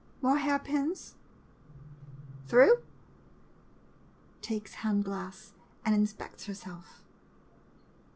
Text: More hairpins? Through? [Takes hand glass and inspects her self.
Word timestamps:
More 0.19 0.37
hairpins? 0.39 1.13
Through? 2.47 2.81
[Takes 4.41 4.73
hand 4.81 5.03
glass 5.03 5.51
and 5.85 5.93
inspects 5.93 6.45
her 6.47 6.55
self. 6.55 7.03